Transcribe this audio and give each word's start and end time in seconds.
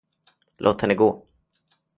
Låt 0.57 0.81
henne 0.81 0.95
gå! 0.95 1.25